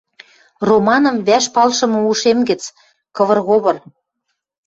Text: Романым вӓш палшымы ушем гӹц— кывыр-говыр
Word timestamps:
Романым 0.69 1.17
вӓш 1.27 1.45
палшымы 1.55 1.99
ушем 2.11 2.39
гӹц— 2.49 2.61
кывыр-говыр 3.15 3.77